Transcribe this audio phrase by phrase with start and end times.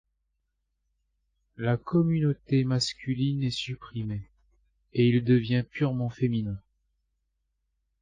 [1.57, 4.23] La communauté masculine est supprimée
[4.93, 6.57] et il devient purement féminin.